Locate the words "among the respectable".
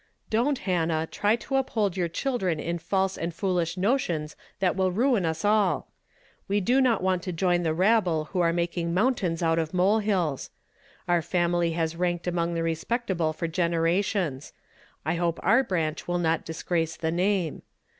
12.25-13.31